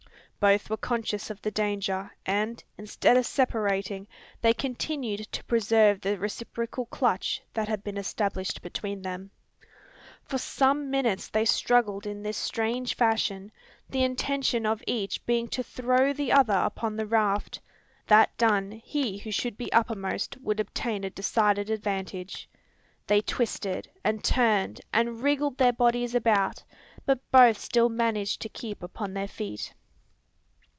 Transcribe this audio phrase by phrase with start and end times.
[0.41, 4.07] Both were conscious of the danger; and, instead of separating,
[4.41, 9.29] they continued to preserve the reciprocal "clutch" that had been established between them.
[10.23, 13.51] For some minutes they struggled in this strange fashion,
[13.87, 17.61] the intention of each being to throw the other upon the raft.
[18.07, 22.49] That done, he who should be uppermost would obtain a decided advantage.
[23.05, 26.63] They twisted, and turned, and wriggled their bodies about;
[27.05, 29.71] but both still managed to keep upon their feet.